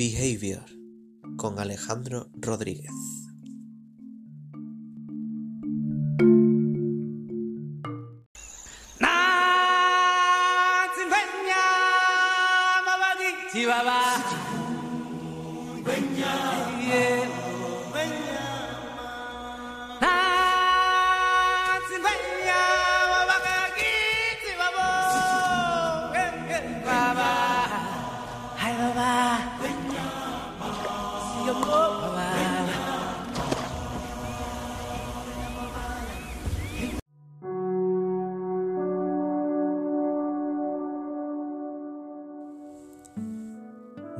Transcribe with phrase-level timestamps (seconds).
[0.00, 0.64] Behavior
[1.36, 3.19] con Alejandro Rodríguez.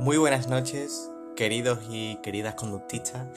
[0.01, 3.27] Muy buenas noches, queridos y queridas conductistas.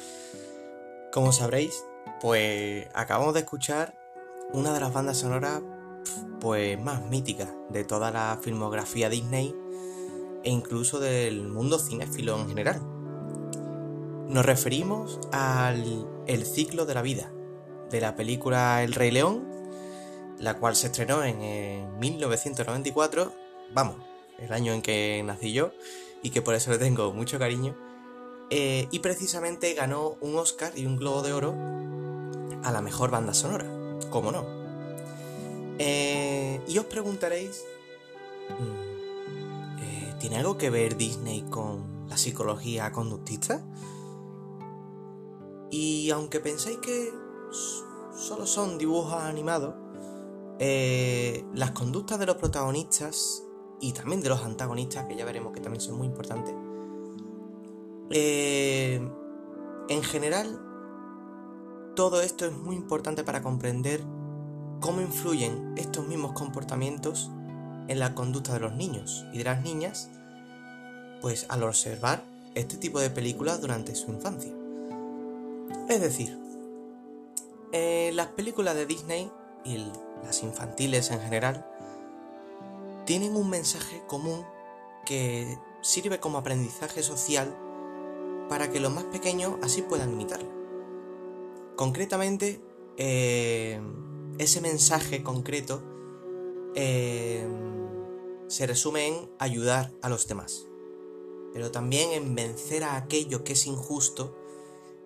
[1.12, 1.84] Como sabréis,
[2.22, 3.95] pues acabamos de escuchar
[4.55, 5.60] una de las bandas sonoras
[6.41, 9.55] pues más míticas de toda la filmografía Disney
[10.42, 12.81] e incluso del mundo cinéfilo en general.
[14.27, 17.31] Nos referimos al El ciclo de la vida
[17.91, 19.47] de la película El Rey León,
[20.38, 23.34] la cual se estrenó en, en 1994,
[23.75, 23.97] vamos,
[24.38, 25.70] el año en que nací yo,
[26.25, 27.77] y que por eso le tengo mucho cariño.
[28.50, 31.55] Eh, y precisamente ganó un Oscar y un Globo de Oro
[32.62, 33.66] a la mejor banda sonora,
[34.11, 34.44] como no.
[35.78, 37.64] Eh, y os preguntaréis,
[38.48, 43.62] mm, eh, ¿tiene algo que ver Disney con la psicología conductista?
[45.70, 47.12] Y aunque penséis que
[48.16, 49.75] solo son dibujos animados,
[50.59, 53.44] las conductas de los protagonistas
[53.84, 56.54] y también de los antagonistas, que ya veremos que también son muy importantes.
[58.08, 59.06] Eh,
[59.91, 60.58] en general,
[61.94, 64.00] todo esto es muy importante para comprender
[64.80, 67.30] cómo influyen estos mismos comportamientos
[67.88, 70.10] en la conducta de los niños y de las niñas,
[71.20, 74.54] pues al observar este tipo de películas durante su infancia.
[75.91, 76.38] Es decir,
[78.14, 79.30] las películas de Disney
[79.62, 79.76] y
[80.25, 81.66] las infantiles en general
[83.04, 84.44] tienen un mensaje común
[85.04, 87.54] que sirve como aprendizaje social
[88.48, 90.48] para que los más pequeños así puedan imitarlo.
[91.76, 92.62] Concretamente,
[92.97, 93.81] eh,
[94.38, 95.82] ese mensaje concreto
[96.75, 97.47] eh,
[98.48, 100.66] se resume en ayudar a los demás,
[101.53, 104.36] pero también en vencer a aquello que es injusto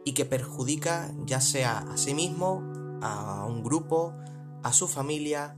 [0.04, 2.62] y que perjudica ya sea a sí mismo,
[3.02, 4.14] a un grupo,
[4.62, 5.56] a su familia,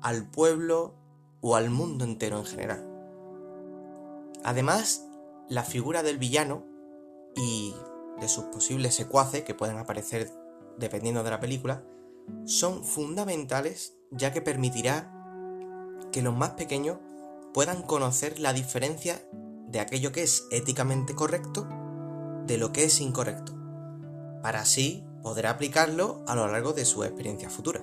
[0.00, 1.01] al pueblo
[1.42, 2.88] o al mundo entero en general.
[4.44, 5.06] Además,
[5.48, 6.64] la figura del villano
[7.36, 7.74] y
[8.20, 10.30] de sus posibles secuaces que pueden aparecer
[10.78, 11.84] dependiendo de la película
[12.44, 15.12] son fundamentales ya que permitirá
[16.12, 16.98] que los más pequeños
[17.52, 19.20] puedan conocer la diferencia
[19.68, 21.66] de aquello que es éticamente correcto
[22.46, 23.54] de lo que es incorrecto,
[24.42, 27.82] para así poder aplicarlo a lo largo de su experiencia futura.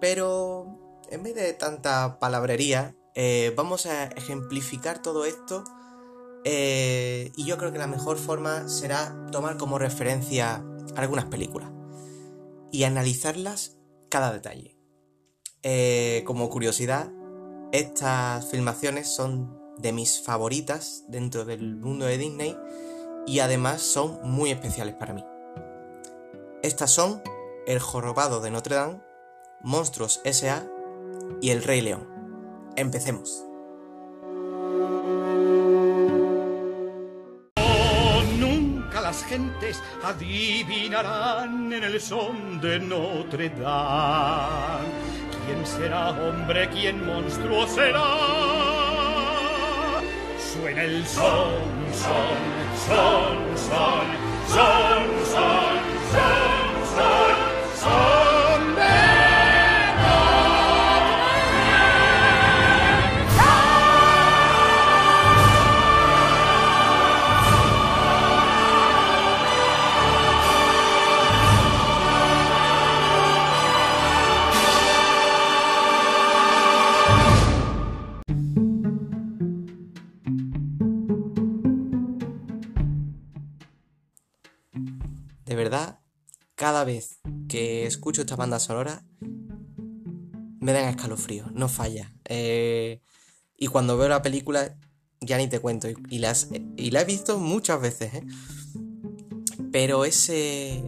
[0.00, 0.83] Pero
[1.14, 5.62] en vez de tanta palabrería, eh, vamos a ejemplificar todo esto
[6.44, 10.64] eh, y yo creo que la mejor forma será tomar como referencia
[10.96, 11.70] algunas películas
[12.72, 13.78] y analizarlas
[14.10, 14.76] cada detalle.
[15.62, 17.12] Eh, como curiosidad,
[17.70, 22.58] estas filmaciones son de mis favoritas dentro del mundo de Disney
[23.24, 25.24] y además son muy especiales para mí.
[26.62, 27.22] Estas son
[27.68, 29.00] El Jorobado de Notre Dame,
[29.62, 30.73] Monstruos S.A
[31.44, 32.08] y El Rey León.
[32.74, 33.44] Empecemos.
[38.40, 44.88] nunca las gentes adivinarán en el son de Notre Dame.
[45.44, 48.08] ¿Quién será hombre, quién monstruo será?
[50.38, 51.60] Suena el son,
[51.92, 52.38] son,
[52.88, 53.36] son,
[53.68, 54.06] son,
[54.48, 54.84] son,
[55.26, 55.76] son,
[56.10, 56.34] son,
[56.96, 57.36] son,
[57.82, 58.13] son
[87.86, 89.04] escucho esta banda sonora,
[90.60, 92.12] me dan escalofríos, no falla.
[92.24, 93.00] Eh,
[93.56, 94.76] y cuando veo la película,
[95.20, 95.88] ya ni te cuento.
[95.88, 98.26] Y, y las, y la he visto muchas veces, ¿eh?
[99.72, 100.82] Pero ese.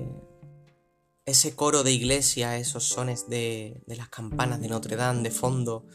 [1.25, 5.87] ese coro de iglesia, esos sones de, de las campanas de Notre Dame de fondo,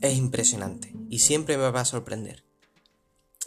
[0.00, 2.47] es impresionante y siempre me va a sorprender.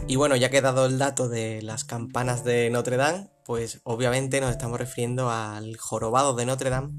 [0.08, 4.42] Y bueno, ya que dado el dato de las campanas de Notre Dame, pues obviamente
[4.42, 6.92] nos estamos refiriendo al Jorobado de Notre Dame,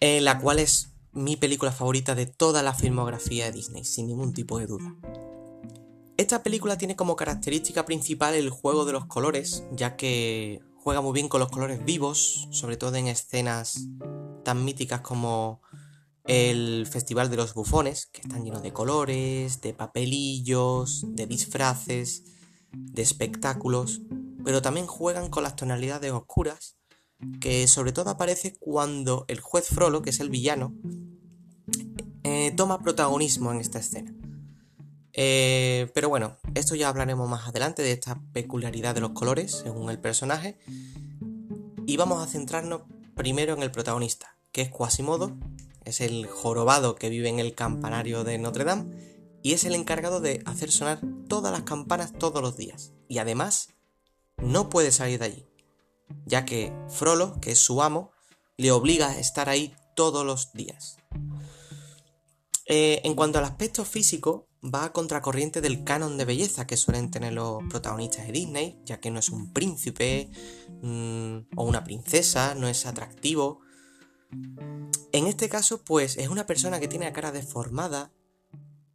[0.00, 4.32] en la cual es mi película favorita de toda la filmografía de Disney, sin ningún
[4.32, 4.94] tipo de duda.
[6.16, 11.12] Esta película tiene como característica principal el juego de los colores, ya que juega muy
[11.12, 13.86] bien con los colores vivos, sobre todo en escenas
[14.44, 15.62] tan míticas como
[16.30, 22.22] el Festival de los Bufones, que están llenos de colores, de papelillos, de disfraces,
[22.70, 24.02] de espectáculos,
[24.44, 26.76] pero también juegan con las tonalidades oscuras,
[27.40, 30.72] que sobre todo aparece cuando el juez Frollo, que es el villano,
[32.22, 34.14] eh, toma protagonismo en esta escena.
[35.12, 39.90] Eh, pero bueno, esto ya hablaremos más adelante de esta peculiaridad de los colores según
[39.90, 40.60] el personaje.
[41.86, 42.82] Y vamos a centrarnos
[43.16, 45.36] primero en el protagonista, que es Quasimodo,
[45.84, 48.94] es el jorobado que vive en el campanario de Notre Dame
[49.42, 52.92] y es el encargado de hacer sonar todas las campanas todos los días.
[53.08, 53.70] Y además,
[54.36, 55.46] no puede salir de allí,
[56.26, 58.12] ya que Frollo, que es su amo,
[58.56, 60.96] le obliga a estar ahí todos los días.
[62.66, 67.10] Eh, en cuanto al aspecto físico, va a contracorriente del canon de belleza que suelen
[67.10, 70.30] tener los protagonistas de Disney, ya que no es un príncipe
[70.82, 73.60] mm, o una princesa, no es atractivo.
[75.12, 78.12] En este caso, pues es una persona que tiene la cara deformada,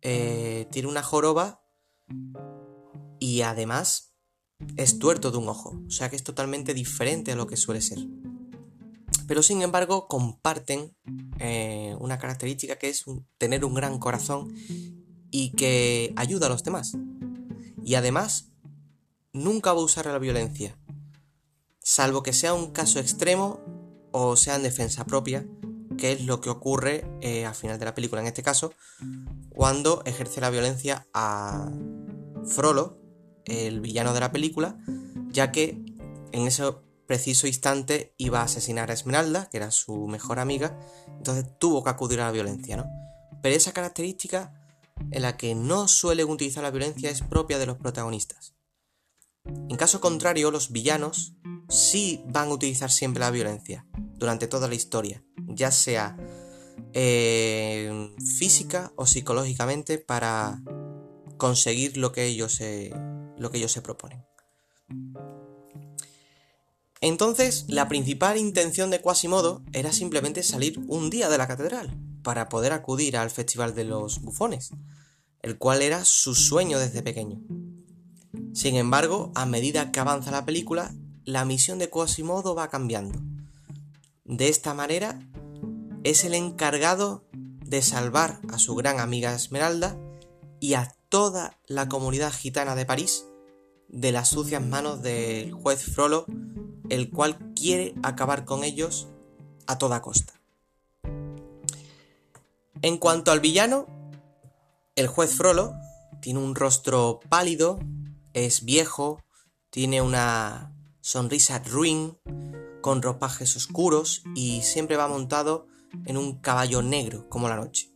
[0.01, 1.61] eh, tiene una joroba
[3.19, 4.13] y además
[4.77, 7.81] es tuerto de un ojo, o sea que es totalmente diferente a lo que suele
[7.81, 7.99] ser.
[9.27, 10.95] Pero sin embargo comparten
[11.39, 13.03] eh, una característica que es
[13.37, 14.53] tener un gran corazón
[15.31, 16.95] y que ayuda a los demás.
[17.83, 18.51] Y además,
[19.33, 20.77] nunca va a usar la violencia,
[21.79, 23.59] salvo que sea un caso extremo
[24.11, 25.45] o sea en defensa propia,
[25.97, 28.73] que es lo que ocurre eh, al final de la película en este caso,
[29.49, 31.71] cuando ejerce la violencia a
[32.45, 32.99] Frollo,
[33.45, 34.77] el villano de la película,
[35.29, 35.81] ya que
[36.31, 36.63] en ese
[37.07, 40.77] preciso instante iba a asesinar a Esmeralda, que era su mejor amiga,
[41.17, 42.85] entonces tuvo que acudir a la violencia, ¿no?
[43.41, 44.53] Pero esa característica
[45.11, 48.55] en la que no suelen utilizar la violencia es propia de los protagonistas.
[49.45, 51.35] En caso contrario, los villanos
[51.69, 53.85] sí van a utilizar siempre la violencia
[54.17, 56.17] durante toda la historia, ya sea
[56.93, 60.61] eh, física o psicológicamente para
[61.37, 62.93] conseguir lo que ellos se,
[63.37, 64.25] lo que ellos se proponen.
[67.01, 72.49] Entonces, la principal intención de Quasimodo era simplemente salir un día de la catedral para
[72.49, 74.71] poder acudir al Festival de los Bufones,
[75.41, 77.41] el cual era su sueño desde pequeño.
[78.53, 80.95] Sin embargo, a medida que avanza la película,
[81.25, 83.19] la misión de Quasimodo va cambiando.
[84.23, 85.19] De esta manera,
[86.05, 89.97] es el encargado de salvar a su gran amiga Esmeralda
[90.59, 93.25] y a toda la comunidad gitana de París
[93.87, 96.27] de las sucias manos del juez Frollo,
[96.89, 99.07] el cual quiere acabar con ellos
[99.65, 100.39] a toda costa.
[102.83, 103.87] En cuanto al villano,
[104.95, 105.73] el juez Frollo
[106.21, 107.79] tiene un rostro pálido,
[108.33, 109.23] es viejo,
[109.71, 112.19] tiene una sonrisa ruin,
[112.81, 115.65] con ropajes oscuros y siempre va montado
[116.05, 117.91] en un caballo negro como la noche.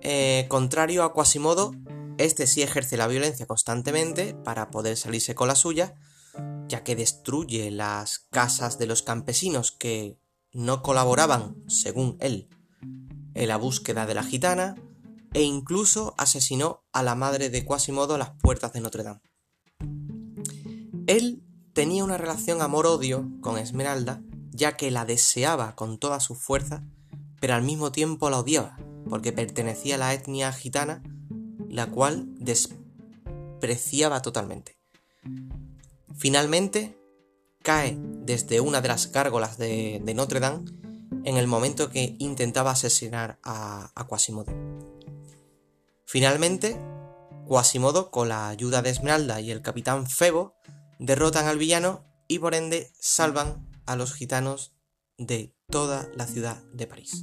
[0.00, 1.72] Eh, contrario a Quasimodo,
[2.18, 5.94] este sí ejerce la violencia constantemente para poder salirse con la suya,
[6.66, 10.18] ya que destruye las casas de los campesinos que
[10.52, 12.48] no colaboraban, según él,
[13.34, 14.74] en la búsqueda de la gitana
[15.34, 19.20] e incluso asesinó a la madre de Quasimodo a las puertas de Notre Dame.
[21.06, 21.44] Él
[21.74, 24.22] tenía una relación amor-odio con Esmeralda,
[24.58, 26.82] ya que la deseaba con toda su fuerza,
[27.40, 28.76] pero al mismo tiempo la odiaba,
[29.08, 31.02] porque pertenecía a la etnia gitana,
[31.68, 34.76] la cual despreciaba totalmente.
[36.16, 36.98] Finalmente,
[37.62, 40.64] cae desde una de las gárgolas de, Notre Dame
[41.24, 44.52] en el momento que intentaba asesinar a, Quasimodo.
[46.04, 46.76] Finalmente,
[47.46, 50.56] Quasimodo, con la ayuda de Esmeralda y el capitán Febo,
[50.98, 54.74] derrotan al villano y por ende salvan a los gitanos
[55.16, 57.22] de toda la ciudad de París.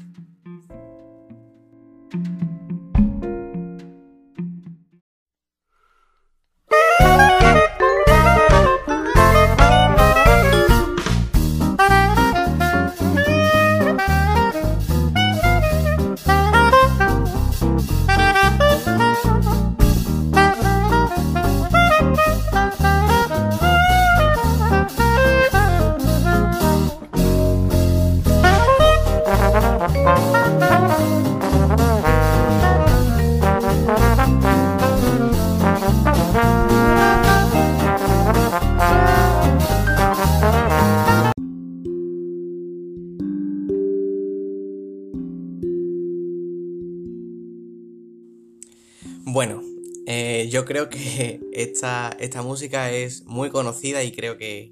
[49.36, 49.62] Bueno,
[50.06, 54.72] eh, yo creo que esta, esta música es muy conocida y creo que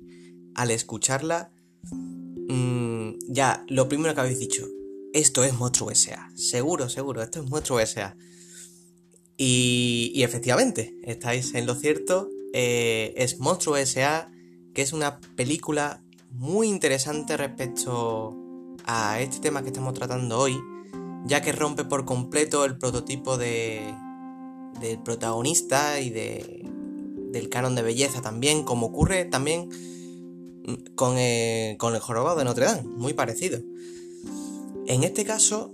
[0.56, 1.52] al escucharla,
[1.92, 4.66] mm, ya lo primero que habéis dicho,
[5.12, 6.32] esto es Monstruo S.A.
[6.36, 8.16] Seguro, seguro, esto es Monstruo S.A.
[9.36, 14.32] Y, y efectivamente, estáis en lo cierto, eh, es Monstruo S.A.,
[14.74, 16.02] que es una película
[16.32, 18.34] muy interesante respecto
[18.86, 20.58] a este tema que estamos tratando hoy,
[21.26, 23.94] ya que rompe por completo el prototipo de,
[24.80, 26.66] del protagonista y de,
[27.32, 29.70] del canon de belleza también, como ocurre también
[30.96, 33.60] con, eh, con el jorobado de Notre Dame, muy parecido.
[34.86, 35.74] En este caso,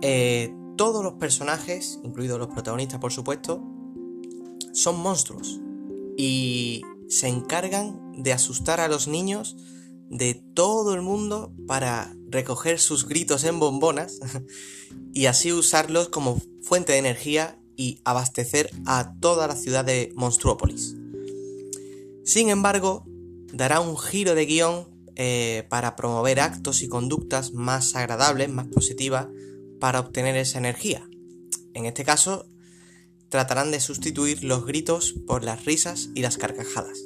[0.00, 3.62] eh, todos los personajes, incluidos los protagonistas por supuesto,
[4.72, 5.60] son monstruos
[6.16, 9.56] y se encargan de asustar a los niños
[10.08, 14.18] de todo el mundo para recoger sus gritos en bombonas
[15.12, 20.96] y así usarlos como fuente de energía y abastecer a toda la ciudad de Monstruópolis.
[22.24, 23.04] Sin embargo,
[23.52, 29.26] dará un giro de guion eh, para promover actos y conductas más agradables, más positivas,
[29.80, 31.06] para obtener esa energía.
[31.74, 32.46] En este caso,
[33.28, 36.98] tratarán de sustituir los gritos por las risas y las carcajadas.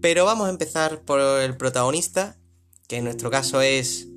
[0.00, 2.38] Pero vamos a empezar por el protagonista,
[2.88, 4.08] que en nuestro caso es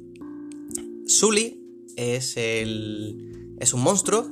[1.06, 1.62] Sully,
[1.96, 4.30] es, el, es un monstruo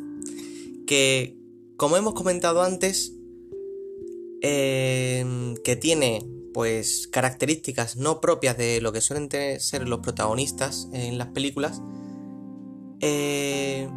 [0.85, 1.37] que,
[1.77, 3.13] como hemos comentado antes,
[4.41, 11.17] em, que tiene pues características no propias de lo que suelen ser los protagonistas en
[11.17, 11.81] las películas,
[12.99, 13.89] eh,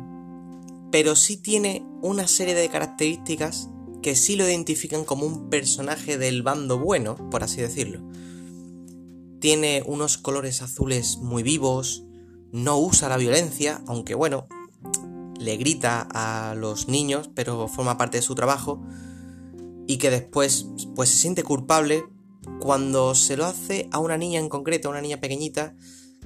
[0.90, 3.68] pero sí tiene una serie de características
[4.02, 8.00] que sí lo identifican como un personaje del bando bueno, por así decirlo.
[9.40, 12.04] Tiene unos colores azules muy vivos,
[12.52, 14.46] no usa la violencia, aunque bueno,
[15.38, 18.82] le grita a los niños, pero forma parte de su trabajo,
[19.86, 22.04] y que después pues se siente culpable
[22.60, 25.76] cuando se lo hace a una niña en concreto, a una niña pequeñita,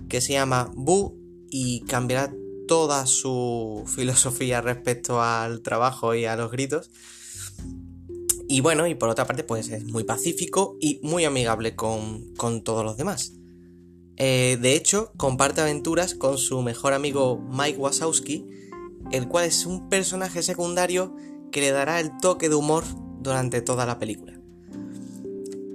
[0.09, 1.19] que se llama Bu
[1.51, 2.33] y cambiará
[2.67, 6.91] toda su filosofía respecto al trabajo y a los gritos.
[8.49, 12.65] Y bueno, y por otra parte, pues es muy pacífico y muy amigable con, con
[12.65, 13.35] todos los demás.
[14.17, 18.45] Eh, de hecho, comparte aventuras con su mejor amigo Mike Wazowski,
[19.11, 21.15] el cual es un personaje secundario
[21.51, 22.85] que le dará el toque de humor
[23.21, 24.41] durante toda la película.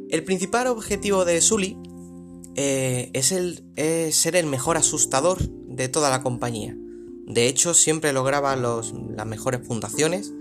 [0.09, 1.77] El principal objetivo de Sully
[2.55, 3.63] eh, es, el,
[4.13, 6.77] ser el mejor asustador de toda la compañía.
[7.27, 8.93] De hecho, siempre lograba las
[9.25, 10.31] mejores puntuaciones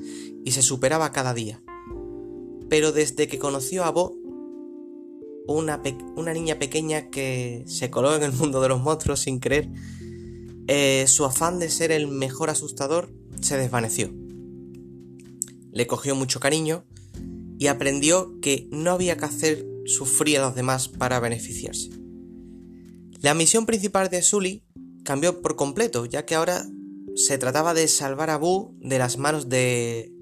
[0.44, 1.62] y se superaba cada día.
[2.68, 4.16] Pero desde que conoció a Bo,
[5.46, 5.82] una,
[6.16, 9.68] una niña pequeña que se coló en el mundo de los monstruos sin querer,
[10.66, 14.12] eh, su afán de ser el mejor asustador se desvaneció.
[15.72, 16.84] Le cogió mucho cariño
[17.58, 21.90] y aprendió que no había que hacer sufrir a los demás para beneficiarse.
[23.20, 24.64] La misión principal de Sully
[25.04, 26.66] cambió por completo, ya que ahora
[27.14, 30.12] se trataba de salvar a Boo de las manos de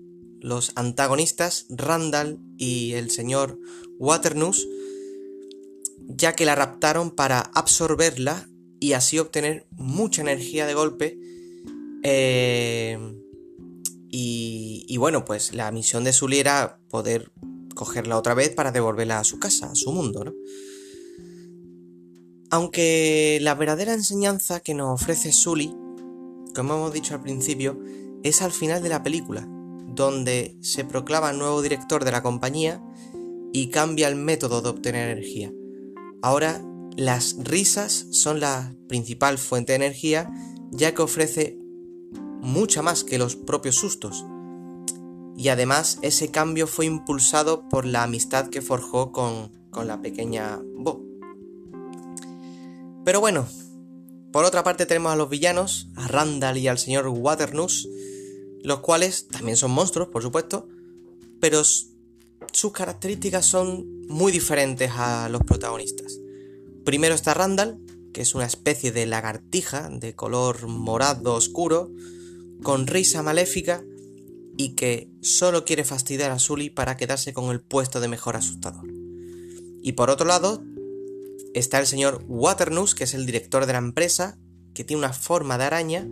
[0.40, 3.58] los antagonistas Randall y el señor
[3.98, 4.66] Waternoose,
[6.08, 8.48] ya que la raptaron para absorberla
[8.82, 11.16] y así obtener mucha energía de golpe.
[12.02, 12.98] Eh,
[14.10, 17.30] y, bueno, pues la misión de Sully era poder
[17.76, 20.32] cogerla otra vez para devolverla a su casa, a su mundo, ¿no?
[22.50, 25.72] Aunque la verdadera enseñanza que nos ofrece Sully,
[26.54, 27.80] como hemos dicho al principio,
[28.24, 29.48] es al final de la película,
[29.94, 32.82] donde se proclama nuevo director de la compañía
[33.52, 35.52] y cambia el método de obtener energía.
[36.20, 36.62] Ahora
[36.96, 40.30] las risas son la principal fuente de energía
[40.72, 41.58] ya que ofrece
[42.40, 44.24] mucha más que los propios sustos.
[45.36, 49.50] Y además ese cambio fue impulsado por la amistad que forjó con,
[49.84, 51.02] la pequeña Bo.
[53.04, 53.46] Pero bueno,
[54.32, 57.88] por otra parte tenemos a los villanos, a Randall y al señor Waternoose,
[58.62, 60.68] los cuales también son monstruos, por supuesto,
[61.40, 66.21] pero sus características son muy diferentes a los protagonistas.
[66.84, 67.78] Primero está Randall,
[68.12, 71.90] que es una especie de lagartija de color morado oscuro,
[72.62, 73.84] con risa maléfica
[74.56, 78.86] y que solo quiere fastidiar a Sully para quedarse con el puesto de mejor asustador.
[79.82, 80.62] Y por otro lado,
[81.54, 84.38] está el señor Waternoose, que es el director de la empresa,
[84.74, 86.08] que tiene una forma de araña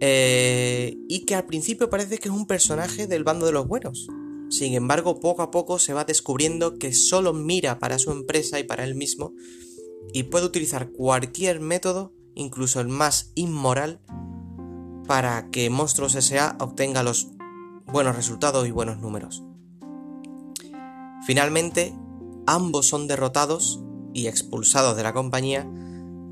[0.00, 4.08] eh, y que al principio parece que es un personaje del bando de los buenos.
[4.50, 8.64] Sin embargo, poco a poco se va descubriendo que solo mira para su empresa y
[8.64, 9.32] para él mismo
[10.12, 14.00] y puede utilizar cualquier método, incluso el más inmoral,
[15.06, 16.56] para que Monstruos S.A.
[16.60, 17.28] obtenga los
[17.86, 19.44] buenos resultados y buenos números.
[21.26, 21.94] Finalmente,
[22.46, 23.80] ambos son derrotados
[24.12, 25.70] y expulsados de la compañía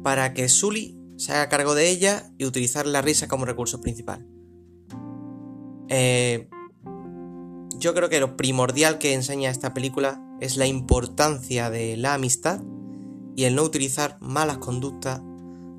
[0.02, 4.26] para que Sully se haga cargo de ella y utilizar la risa como recurso principal.
[5.88, 6.48] Eh,
[7.78, 12.60] yo creo que lo primordial que enseña esta película es la importancia de la amistad
[13.36, 15.20] y el no utilizar malas conductas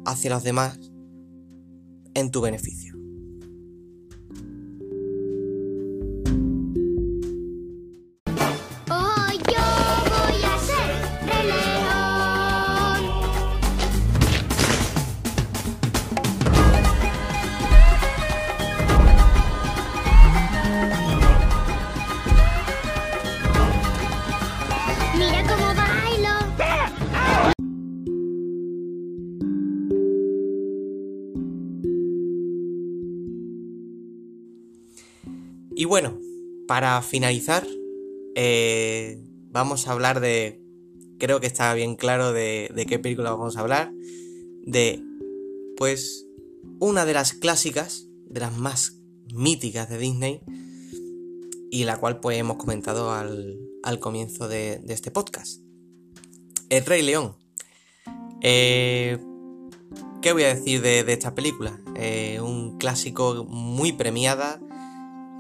[0.05, 0.79] hacia los demás
[2.13, 2.88] en tu beneficio.
[35.79, 36.19] Y bueno,
[36.67, 37.65] para finalizar,
[38.35, 39.17] eh,
[39.49, 40.61] vamos a hablar de.
[41.19, 43.93] Creo que está bien claro de, de qué película vamos a hablar.
[44.65, 45.01] De.
[45.77, 46.27] Pues.
[46.81, 48.97] Una de las clásicas, de las más
[49.33, 50.41] míticas de Disney.
[51.71, 55.61] Y la cual pues hemos comentado al, al comienzo de, este podcast.
[56.67, 57.37] El Rey León.
[58.41, 59.17] Eh,
[60.21, 61.79] ¿Qué voy a decir de, de esta película?
[61.95, 64.59] Eh, un clásico muy premiada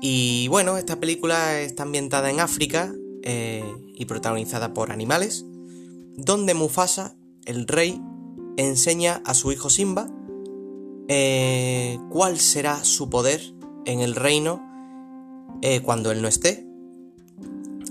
[0.01, 3.63] y bueno, esta película está ambientada en África eh,
[3.95, 5.45] y protagonizada por animales,
[6.15, 7.15] donde Mufasa,
[7.45, 8.01] el rey,
[8.55, 10.09] enseña a su hijo Simba
[11.09, 13.41] eh, cuál será su poder
[13.85, 14.61] en el reino
[15.61, 16.65] eh, cuando él no esté.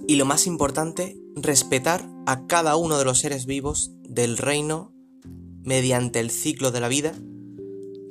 [0.07, 4.93] Y lo más importante, respetar a cada uno de los seres vivos del reino
[5.63, 7.13] mediante el ciclo de la vida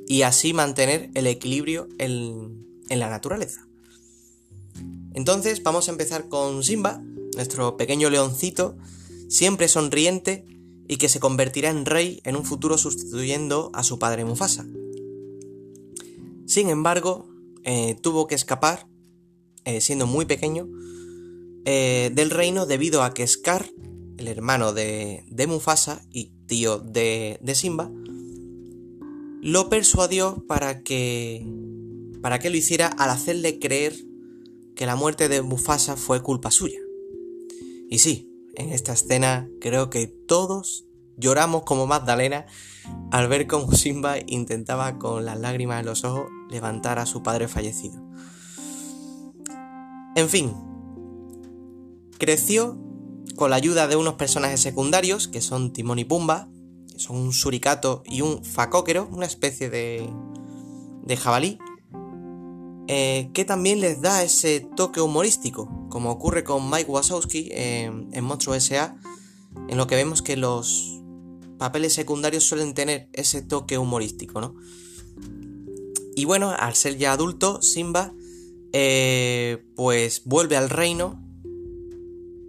[0.06, 3.67] y así mantener el equilibrio en la naturaleza.
[5.18, 7.02] Entonces vamos a empezar con Simba,
[7.34, 8.76] nuestro pequeño leoncito,
[9.28, 10.46] siempre sonriente
[10.86, 14.64] y que se convertirá en rey en un futuro sustituyendo a su padre Mufasa.
[16.46, 17.28] Sin embargo,
[17.64, 18.86] eh, tuvo que escapar,
[19.64, 20.68] eh, siendo muy pequeño,
[21.64, 23.68] eh, del reino debido a que Scar,
[24.18, 27.90] el hermano de, Mufasa y tío de, de, Simba,
[29.42, 31.44] lo persuadió para que,
[32.22, 34.06] para que lo hiciera al hacerle creer
[34.78, 36.78] que la muerte de Mufasa fue culpa suya.
[37.90, 40.86] Y sí, en esta escena creo que todos
[41.16, 42.46] lloramos como Magdalena
[43.10, 47.48] al ver cómo Simba intentaba con las lágrimas en los ojos levantar a su padre
[47.48, 48.00] fallecido.
[50.14, 50.52] En fin,
[52.16, 52.78] creció
[53.34, 56.50] con la ayuda de unos personajes secundarios que son Timón y Pumba,
[56.92, 60.08] que son un suricato y un facóquero, una especie de,
[61.02, 61.58] de jabalí,
[62.88, 68.56] eh, que también les da ese toque humorístico, como ocurre con Mike Wazowski en Monstruo
[68.56, 68.96] S.A.,
[69.68, 71.00] en lo que vemos que los
[71.58, 74.54] papeles secundarios suelen tener ese toque humorístico, ¿no?
[76.14, 78.12] Y bueno, al ser ya adulto, Simba
[78.72, 81.22] eh, pues vuelve al reino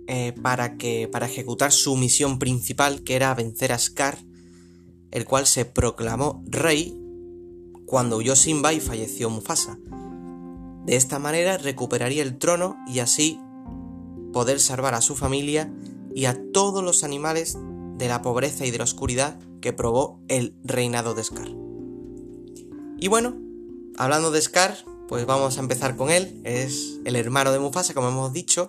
[0.08, 4.18] eh, para, que, para ejecutar su misión principal, que era vencer a Scar,
[5.12, 7.00] el cual se proclamó rey
[7.86, 9.78] cuando huyó Simba y falleció Mufasa.
[10.90, 13.40] De esta manera recuperaría el trono y así
[14.34, 15.72] poder salvar a su familia
[16.16, 17.60] y a todos los animales
[18.00, 21.48] de la pobreza y de la oscuridad que probó el reinado de Scar.
[22.98, 23.38] Y bueno,
[23.98, 26.42] hablando de Scar, pues vamos a empezar con él.
[26.44, 28.68] Es el hermano de Mufasa, como hemos dicho,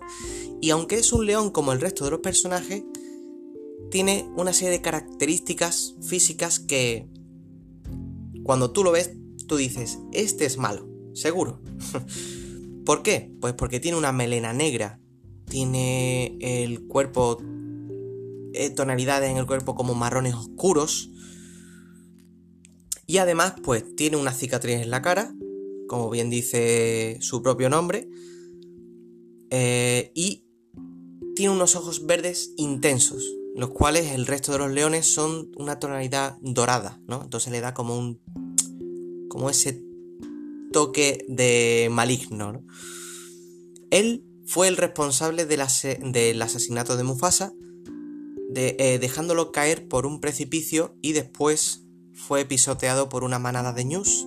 [0.60, 2.82] y aunque es un león como el resto de los personajes,
[3.90, 7.08] tiene una serie de características físicas que
[8.42, 9.12] cuando tú lo ves,
[9.46, 11.60] tú dices, este es malo seguro.
[12.84, 13.32] ¿Por qué?
[13.40, 15.00] Pues porque tiene una melena negra,
[15.46, 17.38] tiene el cuerpo,
[18.52, 21.10] eh, tonalidades en el cuerpo como marrones oscuros,
[23.06, 25.34] y además pues tiene una cicatriz en la cara,
[25.88, 28.08] como bien dice su propio nombre,
[29.50, 30.44] eh, y
[31.34, 33.24] tiene unos ojos verdes intensos,
[33.56, 37.22] los cuales el resto de los leones son una tonalidad dorada, ¿no?
[37.22, 38.20] Entonces le da como un...
[39.28, 39.89] como ese
[40.72, 42.64] toque de maligno.
[43.90, 45.60] Él fue el responsable del,
[46.42, 47.52] asesinato de Mufasa,
[48.54, 54.26] eh, dejándolo caer por un precipicio y después fue pisoteado por una manada de ñus.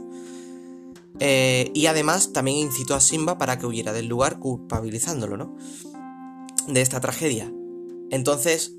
[1.20, 5.56] Eh, y además también incitó a Simba para que huyera del lugar, culpabilizándolo, ¿no?
[6.68, 7.52] De esta tragedia.
[8.10, 8.76] Entonces,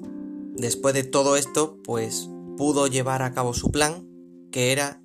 [0.55, 4.09] después de todo esto, pues pudo llevar a cabo su plan,
[4.50, 5.03] que era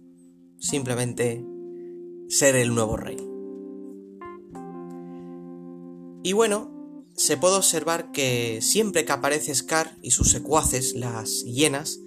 [0.58, 1.46] simplemente
[2.30, 3.18] ser el nuevo rey.
[6.24, 6.72] Y bueno,
[7.16, 12.00] se puede observar que siempre que aparece Scar y sus secuaces, las hienas,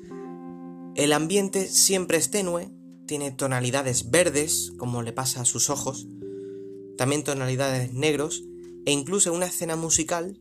[0.94, 2.70] el ambiente siempre es tenue,
[3.06, 6.06] tiene tonalidades verdes, como le pasa a sus ojos,
[6.96, 8.44] también tonalidades negros,
[8.87, 10.38] e incluso una escena musical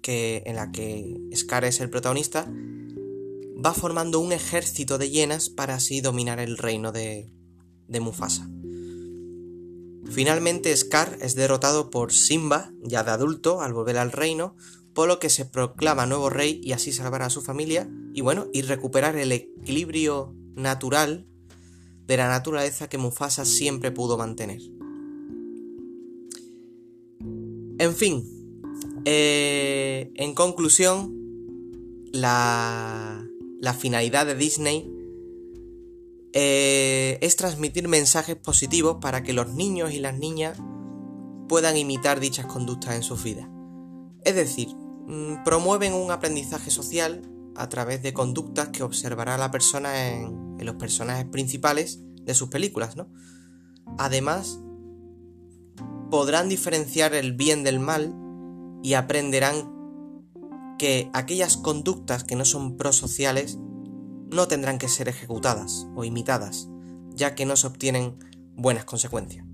[0.00, 2.50] que, en la que Scar es el protagonista,
[3.64, 7.30] va formando un ejército de hienas para así dominar el reino de
[8.00, 8.48] Mufasa.
[10.10, 14.56] Finalmente Scar es derrotado por Simba, ya de adulto, al volver al reino,
[14.94, 18.48] por lo que se proclama nuevo rey y así salvar a su familia y bueno,
[18.52, 21.26] y recuperar el equilibrio natural
[22.06, 24.60] de la naturaleza que Mufasa siempre pudo mantener.
[27.78, 28.24] En fin,
[29.04, 31.14] eh, en conclusión,
[32.12, 33.24] la,
[33.60, 34.97] la finalidad de Disney
[36.32, 40.58] eh, es transmitir mensajes positivos para que los niños y las niñas
[41.48, 43.48] puedan imitar dichas conductas en sus vidas.
[44.24, 47.22] Es decir, mm, promueven un aprendizaje social
[47.56, 52.96] a través de conductas que observará la persona en, los personajes principales de sus películas,
[52.96, 53.08] ¿no?
[53.96, 54.60] Además,
[56.10, 58.14] podrán diferenciar el bien del mal
[58.82, 59.72] y aprenderán
[60.78, 63.58] que aquellas conductas que no son prosociales
[64.30, 66.68] no tendrán que ser ejecutadas o imitadas,
[67.10, 68.18] ya que no se obtienen
[68.54, 69.44] buenas consecuencias.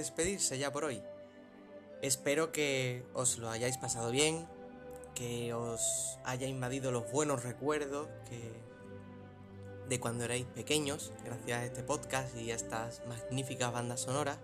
[0.00, 1.02] Despedirse ya por hoy.
[2.02, 4.48] Espero que os lo hayáis pasado bien,
[5.14, 8.52] que os haya invadido los buenos recuerdos que
[9.88, 14.38] de cuando erais pequeños, gracias a este podcast y a estas magníficas bandas sonoras.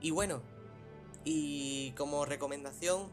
[0.00, 0.40] Y bueno,
[1.24, 3.10] y como recomendación,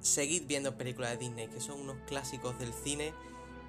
[0.00, 3.14] seguid viendo películas de Disney, que son unos clásicos del cine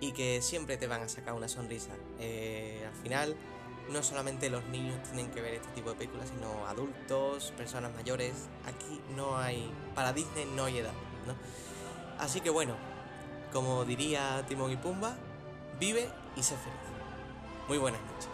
[0.01, 1.95] y que siempre te van a sacar una sonrisa.
[2.19, 3.35] Eh, al final
[3.89, 8.33] no solamente los niños tienen que ver este tipo de películas, sino adultos, personas mayores.
[8.65, 10.93] Aquí no hay, para Disney no hay edad,
[11.27, 11.35] ¿no?
[12.19, 12.75] Así que bueno,
[13.51, 15.15] como diría Timón y Pumba,
[15.79, 16.79] vive y sé feliz.
[17.67, 18.32] Muy buenas noches.